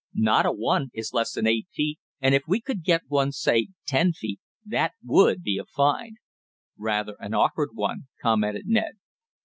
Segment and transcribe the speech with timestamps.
[0.15, 3.67] Not a one is less than eight feet, and if we could get one say
[3.85, 6.17] ten feet that WOULD be a find."
[6.75, 8.93] "Rather an awkward one," commented Ned.